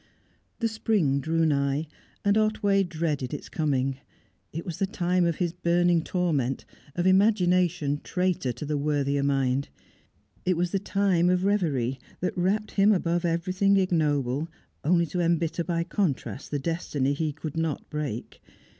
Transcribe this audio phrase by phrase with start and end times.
[0.57, 1.85] The spring drew nigh,
[2.25, 3.99] and Otway dreaded its coming.
[4.51, 9.69] It was the time of his burning torment, of imagination traitor to the worthier mind;
[10.43, 14.49] it was the time of reverie that rapt him above everything ignoble,
[14.83, 18.41] only to embitter by contrast the destiny he could not break.